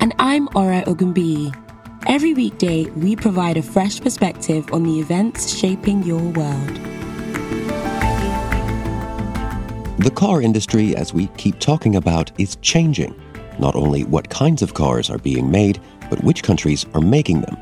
[0.00, 1.54] And I'm Ora Ogunbiyi.
[2.06, 6.74] Every weekday, we provide a fresh perspective on the events shaping your world.
[9.98, 13.14] The car industry, as we keep talking about, is changing.
[13.58, 17.58] Not only what kinds of cars are being made, but which countries are making them.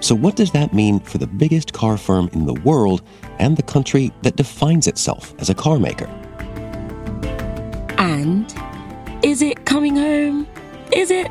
[0.00, 3.00] So, what does that mean for the biggest car firm in the world
[3.38, 6.06] and the country that defines itself as a car maker?
[7.96, 8.54] And
[9.22, 10.46] is it coming home?
[10.92, 11.30] Is it?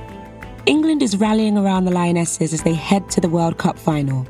[0.67, 4.27] England is rallying around the Lionesses as they head to the World Cup final.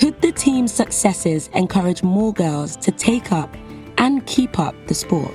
[0.00, 3.56] Could the team's successes encourage more girls to take up
[3.96, 5.32] and keep up the sport?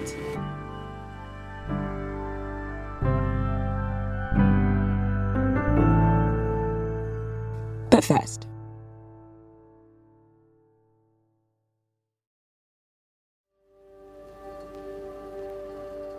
[7.90, 8.48] But first,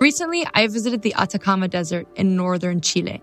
[0.01, 3.23] Recently, I visited the Atacama Desert in northern Chile.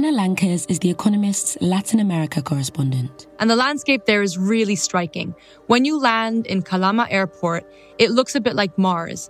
[0.00, 3.26] Ana Lankes is The Economist's Latin America correspondent.
[3.38, 5.34] And the landscape there is really striking.
[5.66, 9.28] When you land in Calama Airport, it looks a bit like Mars.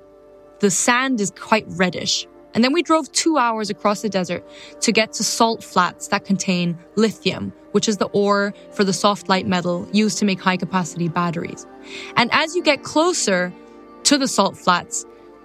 [0.60, 2.24] The sand is quite reddish.
[2.54, 4.48] And then we drove two hours across the desert
[4.82, 9.28] to get to salt flats that contain lithium, which is the ore for the soft
[9.28, 11.66] light metal used to make high capacity batteries.
[12.14, 13.52] And as you get closer
[14.04, 15.04] to the salt flats,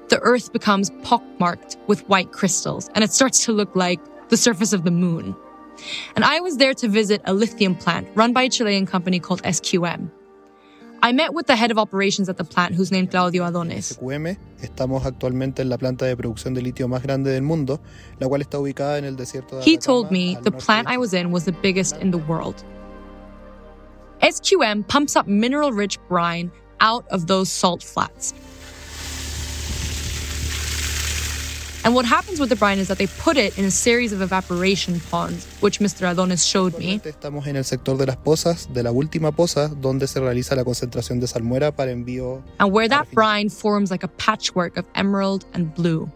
[0.09, 4.73] the earth becomes pockmarked with white crystals and it starts to look like the surface
[4.73, 5.35] of the moon.
[6.15, 9.41] And I was there to visit a lithium plant run by a Chilean company called
[9.43, 10.09] SQM.
[11.01, 13.93] I met with the head of operations at the plant, who's named Claudio Adones.
[13.93, 14.37] SQM.
[14.61, 17.79] Estamos actualmente en la planta de producción de litio más grande del mundo,
[18.19, 21.13] la cual está ubicada en el desierto de He told me the plant I was
[21.13, 22.63] in was the biggest in the world.
[24.21, 28.33] SQM pumps up mineral rich brine out of those salt flats.
[31.85, 34.19] And what happens with the brine is that they put it in a series of
[34.19, 36.09] evaporation ponds, which Mr.
[36.11, 36.99] Adonis showed me.
[37.05, 40.63] Estamos en el sector de las pozas, de la última poza, donde se realiza la
[40.63, 42.41] concentración de salmuera para envío.
[42.59, 46.09] and where that brine forms like a patchwork of emerald and blue.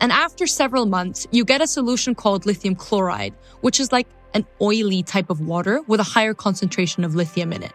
[0.00, 4.46] And after several months, you get a solution called lithium chloride, which is like an
[4.60, 7.72] oily type of water with a higher concentration of lithium in it.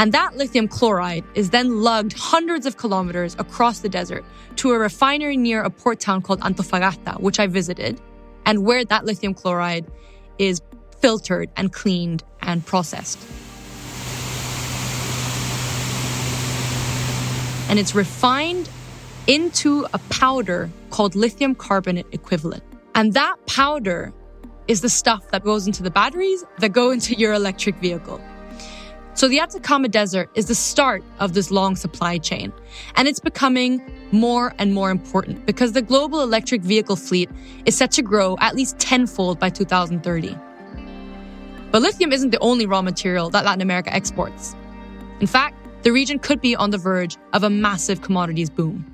[0.00, 4.24] And that lithium chloride is then lugged hundreds of kilometers across the desert
[4.56, 8.00] to a refinery near a port town called Antofagasta, which I visited,
[8.46, 9.86] and where that lithium chloride
[10.38, 10.62] is
[11.00, 13.18] filtered and cleaned and processed.
[17.70, 18.68] and it's refined
[19.28, 22.64] into a powder called lithium carbonate equivalent.
[22.96, 24.12] And that powder
[24.66, 28.20] is the stuff that goes into the batteries that go into your electric vehicle.
[29.14, 32.52] So the Atacama Desert is the start of this long supply chain.
[32.94, 33.82] And it's becoming
[34.12, 37.28] more and more important because the global electric vehicle fleet
[37.66, 40.36] is set to grow at least tenfold by 2030.
[41.70, 44.54] But lithium isn't the only raw material that Latin America exports.
[45.20, 48.84] In fact, the region could be on the verge of a massive commodities boom.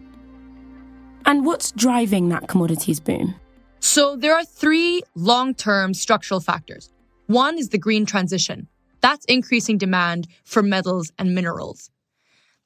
[1.24, 3.34] And what's driving that commodities boom?
[3.80, 6.92] So there are three long-term structural factors.
[7.26, 8.68] One is the green transition.
[9.00, 11.90] That's increasing demand for metals and minerals.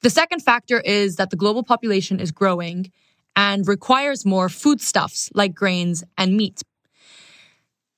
[0.01, 2.91] The second factor is that the global population is growing
[3.35, 6.61] and requires more foodstuffs like grains and meat.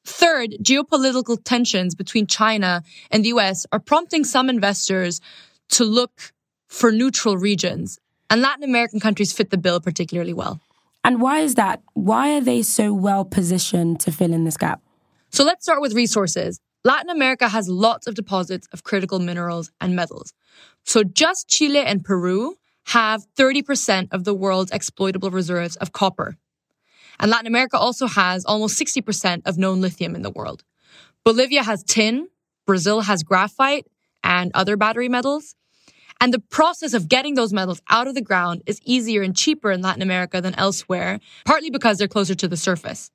[0.06, 5.22] Third, geopolitical tensions between China and the US are prompting some investors
[5.70, 6.34] to look
[6.68, 8.00] for neutral regions.
[8.30, 10.60] And Latin American countries fit the bill particularly well.
[11.04, 11.82] And why is that?
[11.94, 14.82] Why are they so well positioned to fill in this gap?
[15.30, 16.60] So let's start with resources.
[16.86, 20.34] Latin America has lots of deposits of critical minerals and metals.
[20.84, 22.56] So just Chile and Peru
[22.88, 26.36] have 30% of the world's exploitable reserves of copper.
[27.20, 30.64] And Latin America also has almost 60% of known lithium in the world.
[31.24, 32.28] Bolivia has tin,
[32.66, 33.88] Brazil has graphite
[34.24, 35.56] and other battery metals.
[36.20, 39.72] And the process of getting those metals out of the ground is easier and cheaper
[39.72, 43.10] in Latin America than elsewhere, partly because they're closer to the surface.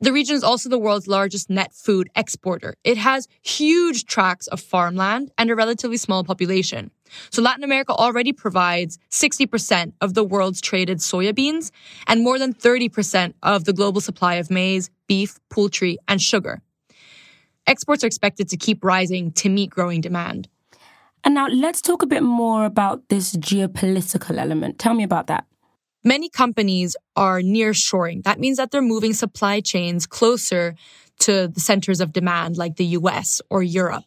[0.00, 2.74] The region is also the world's largest net food exporter.
[2.84, 6.90] It has huge tracts of farmland and a relatively small population.
[7.30, 11.70] So Latin America already provides 60% of the world's traded soya beans
[12.06, 16.60] and more than 30% of the global supply of maize, beef, poultry, and sugar.
[17.66, 20.48] Exports are expected to keep rising to meet growing demand.
[21.22, 24.78] And now let's talk a bit more about this geopolitical element.
[24.78, 25.46] Tell me about that.
[26.04, 28.20] Many companies are near shoring.
[28.22, 30.74] That means that they're moving supply chains closer
[31.20, 34.04] to the centers of demand like the US or Europe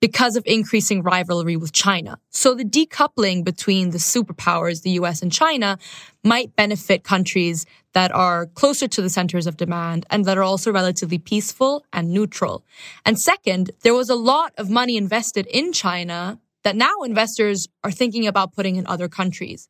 [0.00, 2.18] because of increasing rivalry with China.
[2.30, 5.78] So the decoupling between the superpowers, the US and China,
[6.22, 10.72] might benefit countries that are closer to the centers of demand and that are also
[10.72, 12.64] relatively peaceful and neutral.
[13.04, 17.90] And second, there was a lot of money invested in China that now investors are
[17.90, 19.68] thinking about putting in other countries.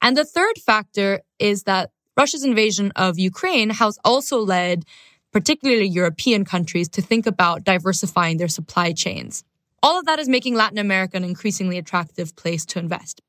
[0.00, 4.84] And the third factor is that Russia's invasion of Ukraine has also led
[5.32, 9.44] particularly European countries, to think about diversifying their supply chains.
[9.82, 13.20] All of that is making Latin America an increasingly attractive place to invest.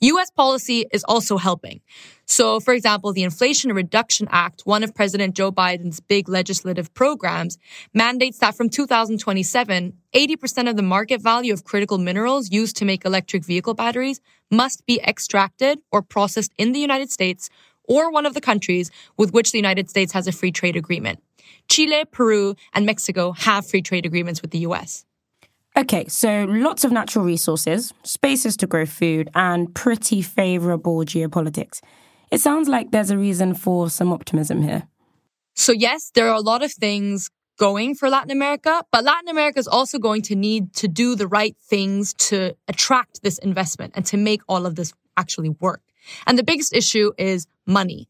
[0.00, 1.80] US policy is also helping.
[2.26, 7.58] So, for example, the Inflation Reduction Act, one of President Joe Biden's big legislative programs,
[7.94, 13.04] mandates that from 2027, 80% of the market value of critical minerals used to make
[13.04, 14.20] electric vehicle batteries
[14.52, 17.50] must be extracted or processed in the United States
[17.84, 21.20] or one of the countries with which the United States has a free trade agreement.
[21.68, 25.04] Chile, Peru, and Mexico have free trade agreements with the US.
[25.76, 31.80] Okay, so lots of natural resources, spaces to grow food, and pretty favorable geopolitics.
[32.30, 34.86] It sounds like there's a reason for some optimism here.
[35.54, 39.58] So, yes, there are a lot of things going for Latin America, but Latin America
[39.58, 44.04] is also going to need to do the right things to attract this investment and
[44.06, 45.82] to make all of this actually work.
[46.26, 48.08] And the biggest issue is money.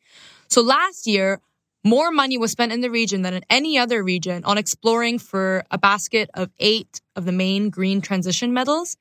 [0.48, 1.40] So last year,
[1.84, 5.64] more money was spent in the region than in any other region on exploring for
[5.70, 8.96] a basket of eight of the main green transition metals.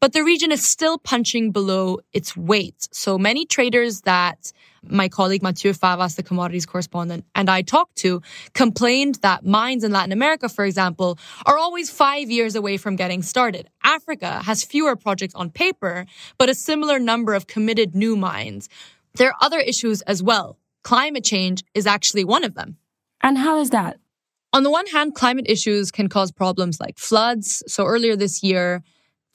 [0.00, 2.88] But the region is still punching below its weight.
[2.92, 4.52] So many traders that
[4.90, 8.22] my colleague Mathieu Favas, the commodities correspondent, and I talked to
[8.54, 13.22] complained that mines in Latin America, for example, are always five years away from getting
[13.22, 13.68] started.
[13.82, 16.06] Africa has fewer projects on paper,
[16.38, 18.68] but a similar number of committed new mines.
[19.14, 22.76] There are other issues as well climate change is actually one of them.
[23.20, 23.96] And how is that?
[24.52, 27.64] On the one hand, climate issues can cause problems like floods.
[27.66, 28.84] So earlier this year,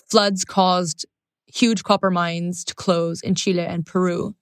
[0.09, 1.05] floods caused
[1.47, 4.33] huge copper mines to close in Chile and Peru.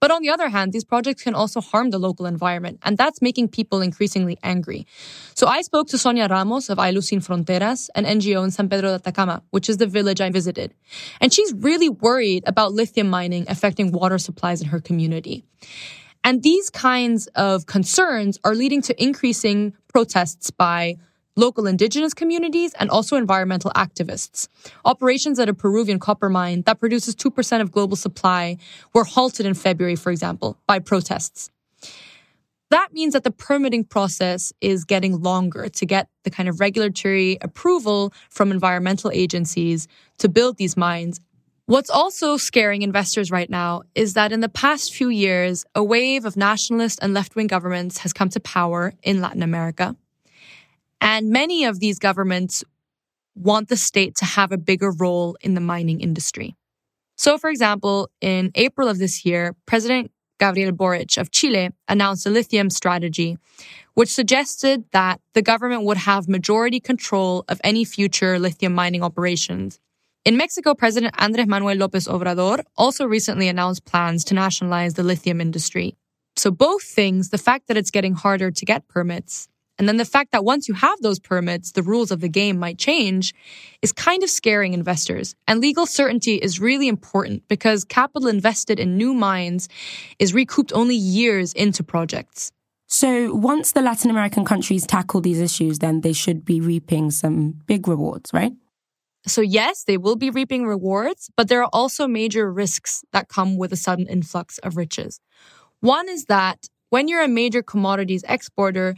[0.00, 3.22] But on the other hand, these projects can also harm the local environment, and that's
[3.22, 4.86] making people increasingly angry.
[5.34, 8.90] So I spoke to Sonia Ramos of Ayllus Sin Fronteras, an NGO in San Pedro
[8.90, 10.74] de Atacama, which is the village I visited.
[11.20, 15.44] And she's really worried about lithium mining affecting water supplies in her community.
[16.22, 20.96] And these kinds of concerns are leading to increasing protests by
[21.36, 24.48] local indigenous communities and also environmental activists.
[24.84, 28.56] Operations at a Peruvian copper mine that produces 2% of global supply
[28.92, 31.50] were halted in February, for example, by protests.
[32.70, 37.38] That means that the permitting process is getting longer to get the kind of regulatory
[37.40, 39.86] approval from environmental agencies
[40.18, 41.20] to build these mines
[41.66, 46.26] What's also scaring investors right now is that in the past few years, a wave
[46.26, 49.96] of nationalist and left wing governments has come to power in Latin America.
[51.04, 52.64] And many of these governments
[53.36, 56.56] want the state to have a bigger role in the mining industry.
[57.16, 60.10] So, for example, in April of this year, President
[60.40, 63.38] Gabriel Boric of Chile announced a lithium strategy,
[63.94, 69.78] which suggested that the government would have majority control of any future lithium mining operations
[70.24, 75.38] in Mexico, President Andres Manuel Lopez Obrador also recently announced plans to nationalize the lithium
[75.38, 75.96] industry.
[76.36, 80.04] So both things, the fact that it's getting harder to get permits, and then the
[80.04, 83.34] fact that once you have those permits, the rules of the game might change,
[83.82, 85.34] is kind of scaring investors.
[85.48, 89.68] And legal certainty is really important because capital invested in new mines
[90.18, 92.52] is recouped only years into projects.
[92.86, 97.54] So once the Latin American countries tackle these issues, then they should be reaping some
[97.66, 98.52] big rewards, right?
[99.26, 103.56] So yes, they will be reaping rewards, but there are also major risks that come
[103.56, 105.18] with a sudden influx of riches.
[105.80, 108.94] One is that when you're a major commodities exporter,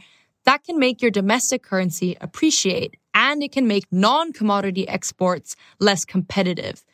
[0.47, 6.85] that can make your domestic currency appreciate and it can make non-commodity exports less competitive.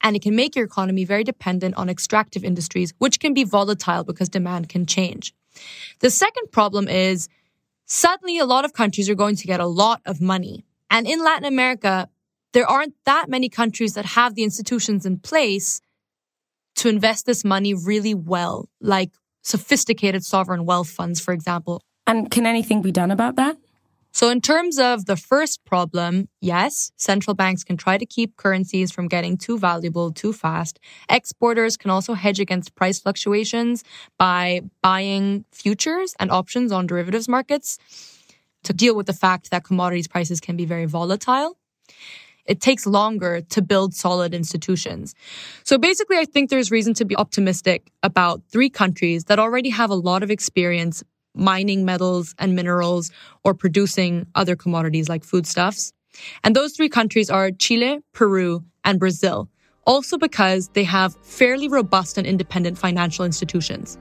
[0.00, 4.02] And it can make your economy very dependent on extractive industries, which can be volatile
[4.02, 5.32] because demand can change.
[6.00, 7.28] The second problem is
[7.86, 10.64] suddenly a lot of countries are going to get a lot of money.
[10.90, 12.08] And in Latin America,
[12.52, 15.80] there aren't that many countries that have the institutions in place
[16.74, 19.12] to invest this money really well, like
[19.42, 21.80] sophisticated sovereign wealth funds, for example.
[22.06, 23.56] And can anything be done about that?
[24.14, 28.92] So, in terms of the first problem, yes, central banks can try to keep currencies
[28.92, 30.78] from getting too valuable too fast.
[31.08, 33.84] Exporters can also hedge against price fluctuations
[34.18, 37.78] by buying futures and options on derivatives markets
[38.64, 41.56] to deal with the fact that commodities prices can be very volatile.
[42.44, 45.14] It takes longer to build solid institutions.
[45.64, 49.90] So basically, I think there's reason to be optimistic about three countries that already have
[49.90, 51.02] a lot of experience
[51.34, 53.10] mining metals and minerals
[53.44, 55.92] or producing other commodities like foodstuffs.
[56.44, 59.48] And those three countries are Chile, Peru, and Brazil,
[59.86, 63.98] also because they have fairly robust and independent financial institutions.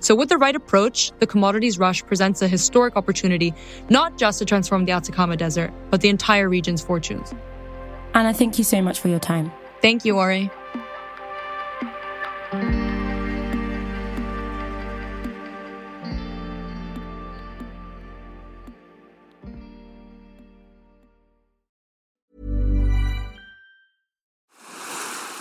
[0.00, 3.54] So, with the right approach, the commodities rush presents a historic opportunity
[3.90, 7.34] not just to transform the Atacama Desert, but the entire region's fortunes.
[8.14, 9.52] Ana, thank you so much for your time.
[9.82, 10.50] Thank you, Ori.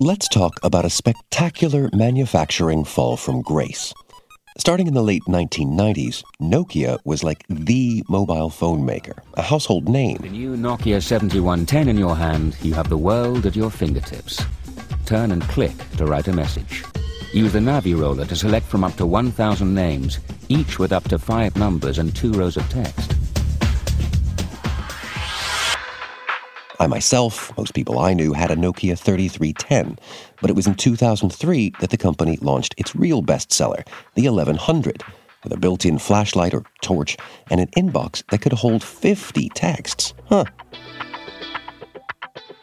[0.00, 3.94] Let's talk about a spectacular manufacturing fall from grace.
[4.58, 10.18] Starting in the late 1990s, Nokia was like the mobile phone maker, a household name.
[10.18, 14.44] The new Nokia 7110 in your hand, you have the world at your fingertips.
[15.06, 16.84] Turn and click to write a message.
[17.32, 20.18] Use the Navi roller to select from up to 1,000 names,
[20.50, 23.15] each with up to five numbers and two rows of text.
[26.78, 29.98] I myself, most people I knew, had a Nokia 3310,
[30.40, 35.02] but it was in 2003 that the company launched its real bestseller, the 1100,
[35.42, 37.16] with a built in flashlight or torch
[37.50, 40.12] and an inbox that could hold 50 texts.
[40.28, 40.44] Huh.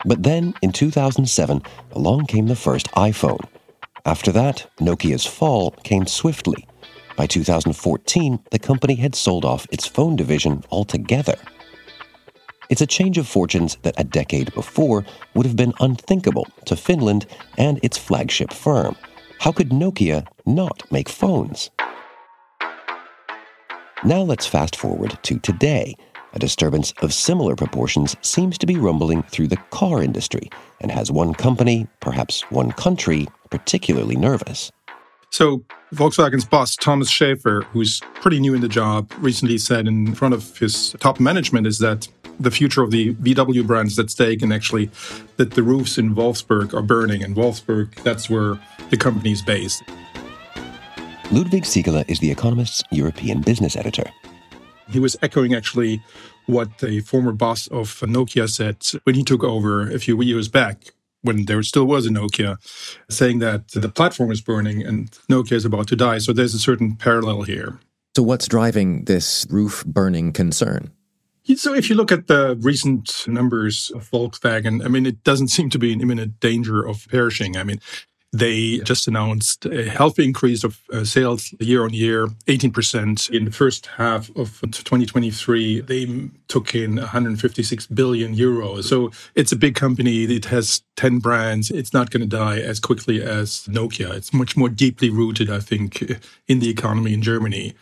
[0.05, 1.61] But then, in 2007,
[1.93, 3.47] along came the first iPhone.
[4.05, 6.67] After that, Nokia's fall came swiftly.
[7.15, 11.37] By 2014, the company had sold off its phone division altogether.
[12.73, 17.27] It's a change of fortunes that a decade before would have been unthinkable to Finland
[17.55, 18.95] and its flagship firm.
[19.37, 21.69] How could Nokia not make phones?
[24.03, 25.93] Now let's fast forward to today.
[26.33, 30.49] A disturbance of similar proportions seems to be rumbling through the car industry
[30.81, 34.71] and has one company, perhaps one country, particularly nervous.
[35.29, 35.63] So,
[35.93, 40.57] Volkswagen's boss, Thomas Schaefer, who's pretty new in the job, recently said in front of
[40.57, 42.07] his top management is that
[42.39, 44.89] the future of the VW brand is at stake, and actually
[45.37, 47.23] that the roofs in Wolfsburg are burning.
[47.23, 48.59] And Wolfsburg, that's where
[48.89, 49.83] the company is based.
[51.31, 54.11] Ludwig Siegele is The Economist's European business editor.
[54.89, 56.03] He was echoing actually
[56.45, 60.93] what the former boss of Nokia said when he took over a few years back,
[61.21, 62.57] when there still was a Nokia,
[63.09, 66.17] saying that the platform is burning and Nokia is about to die.
[66.17, 67.79] So there's a certain parallel here.
[68.15, 70.91] So, what's driving this roof burning concern?
[71.55, 75.69] So, if you look at the recent numbers of Volkswagen, I mean, it doesn't seem
[75.71, 77.57] to be in imminent danger of perishing.
[77.57, 77.81] I mean,
[78.33, 83.51] they just announced a healthy increase of uh, sales year on year, 18% in the
[83.51, 85.81] first half of 2023.
[85.81, 88.85] They took in 156 billion euros.
[88.85, 90.23] So it's a big company.
[90.23, 91.69] It has 10 brands.
[91.69, 94.15] It's not going to die as quickly as Nokia.
[94.15, 97.75] It's much more deeply rooted, I think, in the economy in Germany.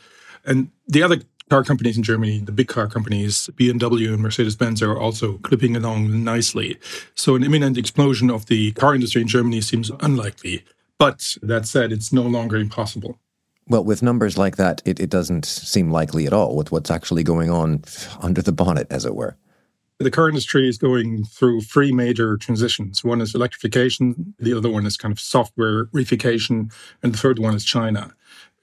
[0.44, 4.82] And the other car companies in Germany, the big car companies, BMW and Mercedes Benz,
[4.82, 6.80] are also clipping along nicely.
[7.14, 10.64] So, an imminent explosion of the car industry in Germany seems unlikely.
[10.98, 13.20] But that said, it's no longer impossible.
[13.68, 17.24] Well, with numbers like that, it, it doesn't seem likely at all with what's actually
[17.24, 17.84] going on
[18.22, 19.36] under the bonnet, as it were.
[20.00, 23.04] The car industry is going through three major transitions.
[23.04, 26.72] One is electrification, the other one is kind of software reification,
[27.04, 28.14] and the third one is China.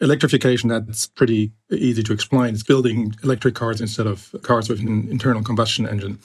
[0.00, 2.54] Electrification, that's pretty easy to explain.
[2.54, 6.18] It's building electric cars instead of cars with an internal combustion engine.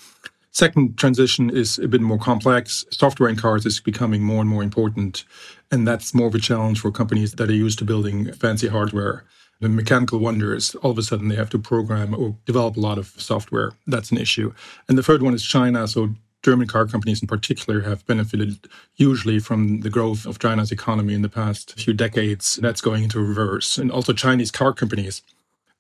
[0.51, 2.85] Second transition is a bit more complex.
[2.91, 5.23] Software in cars is becoming more and more important.
[5.71, 9.25] And that's more of a challenge for companies that are used to building fancy hardware.
[9.63, 12.97] the mechanical wonders, all of a sudden they have to program or develop a lot
[12.97, 13.71] of software.
[13.87, 14.53] That's an issue.
[14.87, 15.87] And the third one is China.
[15.87, 16.13] So
[16.43, 21.21] German car companies in particular have benefited hugely from the growth of China's economy in
[21.21, 22.57] the past few decades.
[22.57, 23.77] That's going into reverse.
[23.77, 25.21] And also Chinese car companies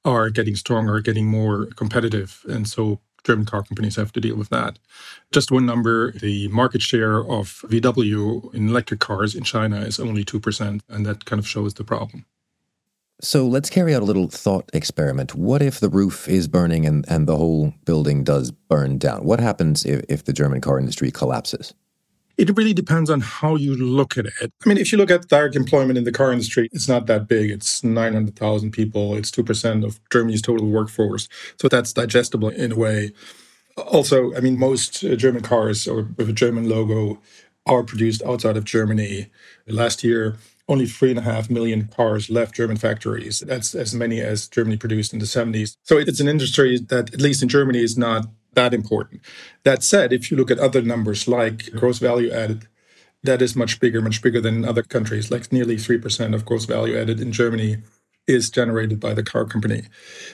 [0.05, 2.45] are getting stronger, getting more competitive.
[2.47, 4.79] And so German car companies have to deal with that.
[5.31, 10.25] Just one number the market share of VW in electric cars in China is only
[10.25, 12.25] 2%, and that kind of shows the problem.
[13.23, 15.33] So let's carry out a little thought experiment.
[15.33, 19.23] What if the roof is burning and, and the whole building does burn down?
[19.23, 21.73] What happens if, if the German car industry collapses?
[22.37, 24.51] It really depends on how you look at it.
[24.65, 27.29] I mean, if you look at direct employment in the car industry, it's not that
[27.29, 27.49] big.
[27.49, 29.15] It's 900,000 people.
[29.15, 31.29] It's 2% of Germany's total workforce.
[31.61, 33.13] So that's digestible in a way.
[33.77, 37.21] Also, I mean, most uh, German cars or with a German logo
[37.65, 39.27] are produced outside of Germany.
[39.65, 40.35] Last year,
[40.67, 43.41] only three and a half million cars left German factories.
[43.41, 45.75] That's as many as Germany produced in the 70s.
[45.83, 49.21] So it's an industry that, at least in Germany, is not that important.
[49.63, 52.67] That said, if you look at other numbers like gross value added,
[53.23, 55.31] that is much bigger, much bigger than in other countries.
[55.31, 57.77] Like nearly 3% of gross value added in Germany
[58.25, 59.83] is generated by the car company.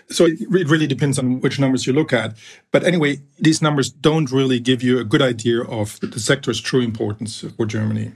[0.09, 2.37] So it really depends on which numbers you look at.
[2.71, 6.81] But anyway, these numbers don't really give you a good idea of the sector's true
[6.81, 8.11] importance for Germany.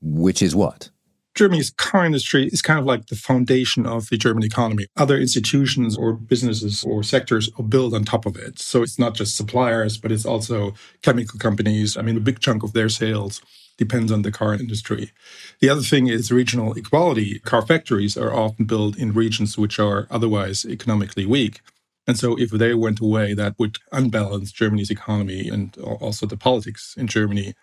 [0.00, 0.90] Which is what?
[1.34, 4.86] Germany's car industry is kind of like the foundation of the German economy.
[4.96, 8.58] Other institutions or businesses or sectors are built on top of it.
[8.58, 11.96] So it's not just suppliers, but it's also chemical companies.
[11.96, 13.40] I mean, a big chunk of their sales
[13.78, 15.12] depends on the car industry.
[15.60, 17.38] The other thing is regional equality.
[17.38, 21.60] Car factories are often built in regions which are otherwise economically weak.
[22.06, 26.94] And so if they went away, that would unbalance Germany's economy and also the politics
[26.98, 27.54] in Germany.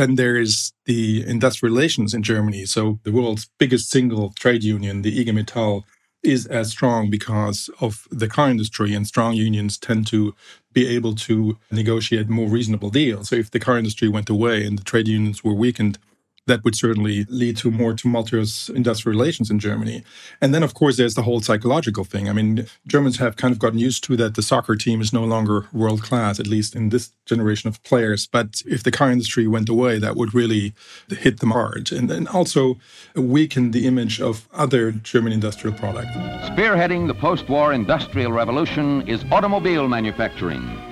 [0.00, 2.64] Then there is the industrial relations in Germany.
[2.64, 5.82] So the world's biggest single trade union, the IG Metall,
[6.22, 10.34] is as strong because of the car industry, and strong unions tend to
[10.72, 13.28] be able to negotiate more reasonable deals.
[13.28, 15.98] So if the car industry went away and the trade unions were weakened,
[16.46, 20.02] that would certainly lead to more tumultuous industrial relations in Germany.
[20.40, 22.28] And then, of course, there's the whole psychological thing.
[22.28, 25.24] I mean, Germans have kind of gotten used to that the soccer team is no
[25.24, 28.26] longer world class, at least in this generation of players.
[28.26, 30.74] But if the car industry went away, that would really
[31.08, 31.92] hit them hard.
[31.92, 32.78] And also
[33.14, 36.16] weaken the image of other German industrial products.
[36.50, 40.89] Spearheading the post war industrial revolution is automobile manufacturing.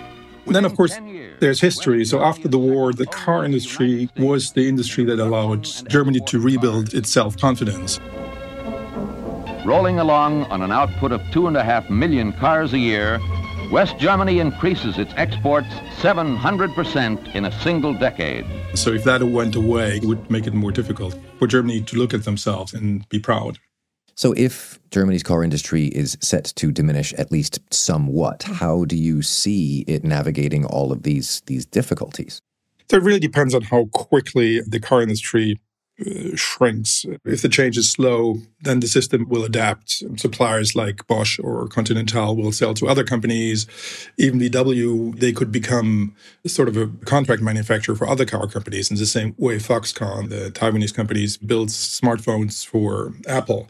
[0.51, 0.99] Then, of course,
[1.41, 2.05] there's history.
[2.05, 6.95] So after the war, the car industry was the industry that allowed Germany to rebuild
[6.95, 8.01] its self-confidence.
[9.65, 13.21] Rolling along on an output of two and a half million cars a year,
[13.71, 15.69] West Germany increases its exports
[16.01, 18.47] 700% in a single decade.
[18.75, 22.15] So if that went away, it would make it more difficult for Germany to look
[22.15, 23.59] at themselves and be proud.
[24.18, 29.22] So, if Germany's car industry is set to diminish at least somewhat, how do you
[29.22, 32.42] see it navigating all of these these difficulties?
[32.90, 35.61] So it really depends on how quickly the car industry
[36.00, 37.04] uh, shrinks.
[37.24, 40.02] If the change is slow, then the system will adapt.
[40.16, 43.66] Suppliers like Bosch or Continental will sell to other companies.
[44.16, 46.14] Even VW, they could become
[46.46, 50.50] sort of a contract manufacturer for other car companies in the same way Foxconn, the
[50.50, 53.68] Taiwanese companies, builds smartphones for Apple.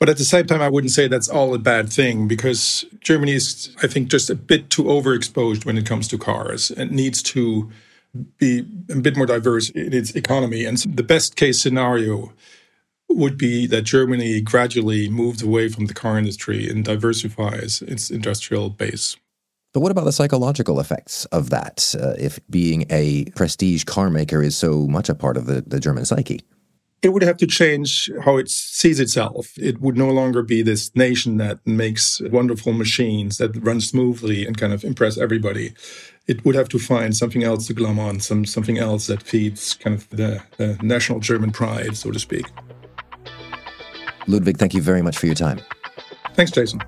[0.00, 3.32] But at the same time, I wouldn't say that's all a bad thing because Germany
[3.32, 7.22] is, I think, just a bit too overexposed when it comes to cars and needs
[7.24, 7.70] to
[8.38, 10.64] be a bit more diverse in its economy.
[10.64, 12.32] And the best case scenario
[13.08, 18.70] would be that Germany gradually moves away from the car industry and diversifies its industrial
[18.70, 19.16] base.
[19.74, 24.42] But what about the psychological effects of that, uh, if being a prestige car maker
[24.42, 26.40] is so much a part of the, the German psyche?
[27.02, 29.56] It would have to change how it sees itself.
[29.56, 34.58] It would no longer be this nation that makes wonderful machines that run smoothly and
[34.58, 35.74] kind of impress everybody.
[36.26, 39.74] It would have to find something else to glom on, some something else that feeds
[39.74, 42.46] kind of the, the national German pride, so to speak.
[44.26, 45.60] Ludwig, thank you very much for your time.
[46.34, 46.80] Thanks, Jason.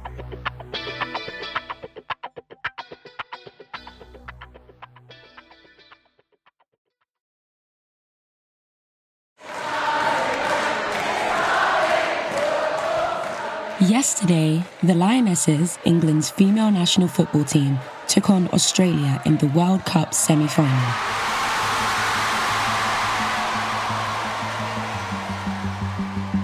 [13.88, 20.12] Yesterday, the Lionesses, England's female national football team, took on Australia in the World Cup
[20.12, 20.68] semi final.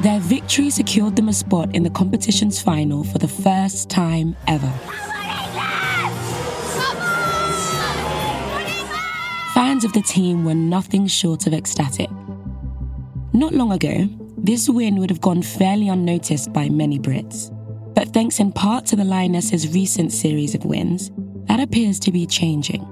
[0.01, 4.73] Their victory secured them a spot in the competition's final for the first time ever.
[9.53, 12.09] Fans of the team were nothing short of ecstatic.
[13.35, 17.53] Not long ago, this win would have gone fairly unnoticed by many Brits.
[17.95, 21.11] But thanks in part to the Lionesses' recent series of wins,
[21.47, 22.87] that appears to be changing.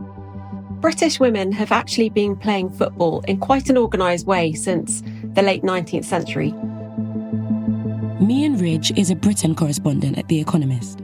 [0.80, 5.02] British women have actually been playing football in quite an organised way since
[5.34, 6.52] the late 19th century.
[8.20, 11.00] Mian Ridge is a Britain correspondent at The Economist.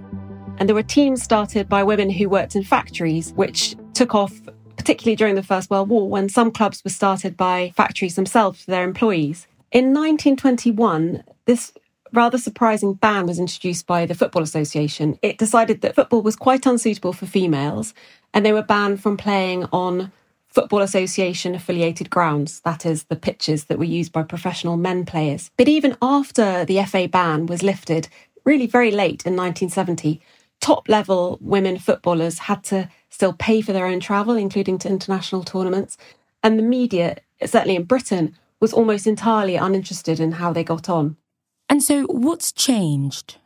[0.58, 4.32] And there were teams started by women who worked in factories, which took off
[4.76, 8.70] particularly during the First World War when some clubs were started by factories themselves for
[8.70, 9.46] their employees.
[9.72, 11.72] In 1921, this
[12.12, 15.16] rather surprising ban was introduced by the Football Association.
[15.22, 17.94] It decided that football was quite unsuitable for females
[18.34, 20.10] and they were banned from playing on
[20.48, 25.52] Football Association affiliated grounds, that is, the pitches that were used by professional men players.
[25.56, 28.08] But even after the FA ban was lifted,
[28.44, 30.20] really very late in 1970,
[30.60, 35.44] top level women footballers had to still pay for their own travel, including to international
[35.44, 35.96] tournaments.
[36.42, 41.16] And the media, certainly in Britain, was almost entirely uninterested in how they got on.
[41.68, 43.36] And so, what's changed?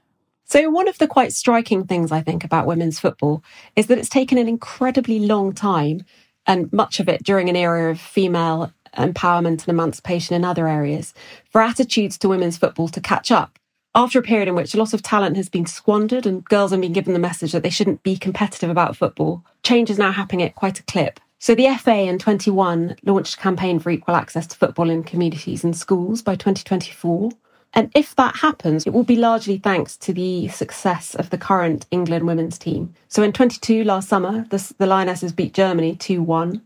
[0.45, 3.43] So, one of the quite striking things I think about women's football
[3.77, 6.05] is that it's taken an incredibly long time,
[6.47, 11.15] and much of it during an era of female empowerment and emancipation in other areas,
[11.51, 13.59] for attitudes to women's football to catch up.
[13.97, 16.81] After a period in which a lot of talent has been squandered and girls have
[16.81, 20.45] been given the message that they shouldn't be competitive about football, change is now happening
[20.45, 21.21] at quite a clip.
[21.45, 25.63] So the FA in 21 launched a campaign for equal access to football in communities
[25.63, 27.33] and schools by 2024.
[27.75, 31.85] And if that happens, it will be largely thanks to the success of the current
[31.91, 32.95] England women's team.
[33.09, 36.63] So in 22 last summer, the, the Lionesses beat Germany 2 1.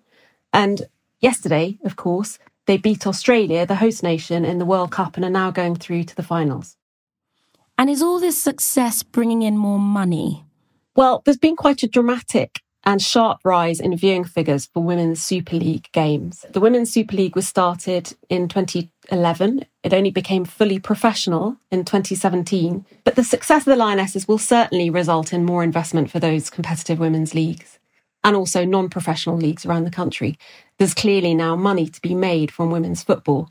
[0.52, 0.82] And
[1.18, 5.28] yesterday, of course, they beat Australia, the host nation, in the World Cup and are
[5.28, 6.76] now going through to the finals.
[7.76, 10.44] And is all this success bringing in more money?
[10.94, 15.56] Well, there's been quite a dramatic and sharp rise in viewing figures for Women's Super
[15.56, 16.44] League games.
[16.50, 19.64] The Women's Super League was started in 2011.
[19.82, 22.86] It only became fully professional in 2017.
[23.04, 26.98] But the success of the Lionesses will certainly result in more investment for those competitive
[26.98, 27.78] women's leagues
[28.24, 30.38] and also non professional leagues around the country.
[30.78, 33.48] There's clearly now money to be made from women's football.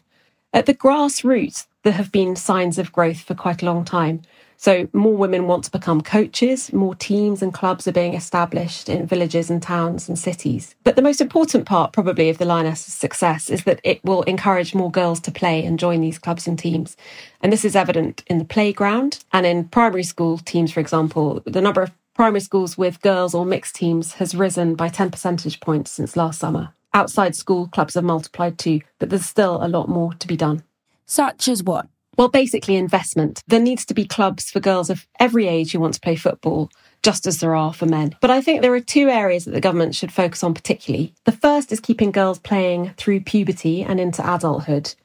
[0.53, 4.21] At the grassroots, there have been signs of growth for quite a long time.
[4.59, 9.05] So, more women want to become coaches, more teams and clubs are being established in
[9.05, 10.75] villages and towns and cities.
[10.83, 14.73] But the most important part, probably, of the Lioness's success is that it will encourage
[14.73, 16.97] more girls to play and join these clubs and teams.
[17.41, 21.43] And this is evident in the playground and in primary school teams, for example.
[21.45, 25.59] The number of primary schools with girls or mixed teams has risen by 10 percentage
[25.59, 26.73] points since last summer.
[26.95, 30.63] Outside school clubs have multiplied too, but there's still a lot more to be done.
[31.05, 31.87] Such as what?
[32.17, 33.43] Well, basically, investment.
[33.47, 36.71] There needs to be clubs for girls of every age who want to play football,
[37.03, 38.15] just as there are for men.
[38.21, 41.13] But I think there are two areas that the government should focus on particularly.
[41.25, 44.95] The first is keeping girls playing through puberty and into adulthood.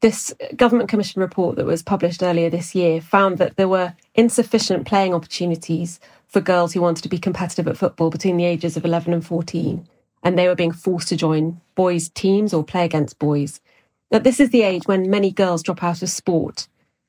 [0.00, 4.86] This government commission report that was published earlier this year found that there were insufficient
[4.86, 8.84] playing opportunities for girls who wanted to be competitive at football between the ages of
[8.86, 9.86] 11 and 14,
[10.22, 13.60] and they were being forced to join boys' teams or play against boys
[14.12, 16.68] that this is the age when many girls drop out of sport.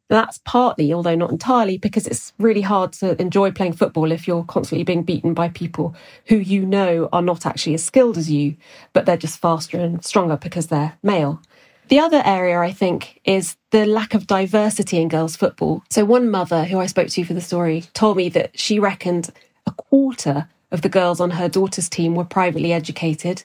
[0.09, 4.43] That's partly, although not entirely, because it's really hard to enjoy playing football if you're
[4.43, 5.95] constantly being beaten by people
[6.27, 8.55] who you know are not actually as skilled as you,
[8.93, 11.41] but they're just faster and stronger because they're male.
[11.89, 15.83] The other area, I think, is the lack of diversity in girls' football.
[15.89, 19.29] So, one mother who I spoke to for the story told me that she reckoned
[19.67, 23.43] a quarter of the girls on her daughter's team were privately educated,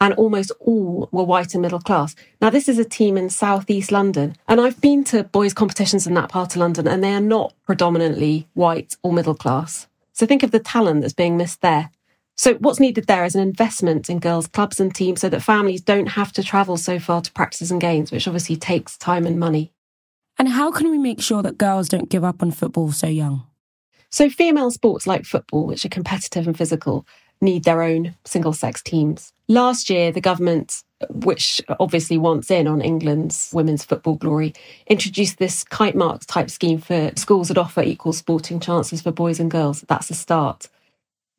[0.00, 2.14] and almost all were white and middle class.
[2.40, 6.14] Now, this is a team in southeast London, and I've been to boys' competitions in
[6.14, 9.86] that part of London, and they are not predominantly white or middle class.
[10.12, 11.90] So think of the talent that's being missed there.
[12.36, 15.80] So, what's needed there is an investment in girls' clubs and teams so that families
[15.80, 19.40] don't have to travel so far to practice and games, which obviously takes time and
[19.40, 19.72] money.
[20.38, 23.44] And how can we make sure that girls don't give up on football so young?
[24.10, 27.04] So, female sports like football, which are competitive and physical,
[27.40, 29.32] need their own single sex teams.
[29.50, 34.52] Last year, the government, which obviously wants in on England's women's football glory,
[34.86, 39.40] introduced this kite marks type scheme for schools that offer equal sporting chances for boys
[39.40, 39.86] and girls.
[39.88, 40.68] That's a start.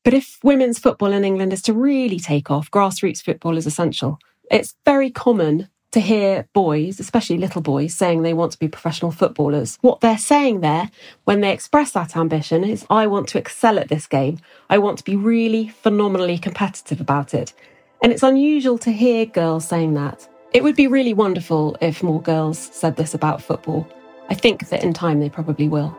[0.03, 4.17] But if women's football in England is to really take off, grassroots football is essential.
[4.49, 9.11] It's very common to hear boys, especially little boys, saying they want to be professional
[9.11, 9.77] footballers.
[9.81, 10.89] What they're saying there
[11.25, 14.39] when they express that ambition is, I want to excel at this game.
[14.67, 17.53] I want to be really phenomenally competitive about it.
[18.01, 20.27] And it's unusual to hear girls saying that.
[20.53, 23.87] It would be really wonderful if more girls said this about football.
[24.29, 25.95] I think that in time they probably will.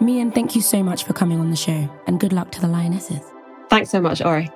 [0.00, 2.66] Mian, thank you so much for coming on the show, and good luck to the
[2.66, 3.22] Lionesses.
[3.70, 4.50] Thanks so much, Ori.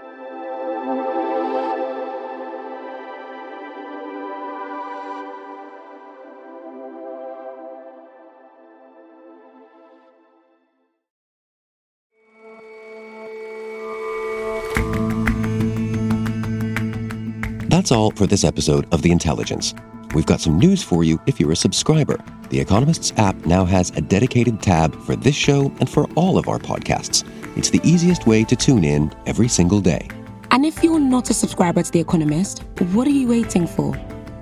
[17.79, 19.73] That's all for this episode of The Intelligence.
[20.13, 22.19] We've got some news for you if you're a subscriber.
[22.51, 26.49] The Economist's app now has a dedicated tab for this show and for all of
[26.49, 27.23] our podcasts.
[27.57, 30.09] It's the easiest way to tune in every single day.
[30.51, 32.65] And if you're not a subscriber to The Economist,
[32.95, 33.95] what are you waiting for?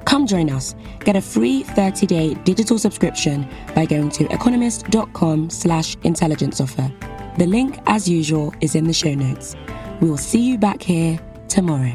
[0.07, 0.75] Come join us.
[1.01, 6.91] Get a free 30-day digital subscription by going to economist.com slash intelligence offer.
[7.37, 9.57] The link, as usual, is in the show notes.
[10.01, 11.93] We will see you back here tomorrow.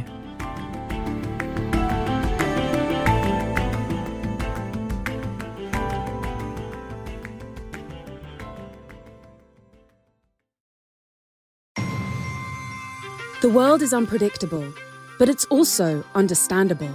[13.41, 14.71] The world is unpredictable,
[15.17, 16.93] but it's also understandable.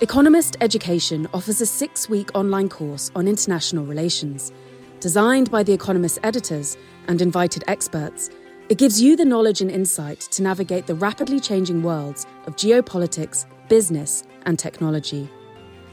[0.00, 4.52] Economist Education offers a six week online course on international relations.
[5.00, 6.76] Designed by The Economist editors
[7.08, 8.30] and invited experts,
[8.68, 13.44] it gives you the knowledge and insight to navigate the rapidly changing worlds of geopolitics,
[13.68, 15.28] business, and technology.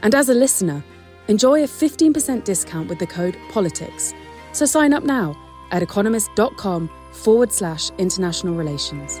[0.02, 0.84] And as a listener,
[1.26, 4.14] enjoy a 15% discount with the code POLITICS.
[4.52, 5.36] So sign up now
[5.72, 9.20] at economist.com forward slash international relations.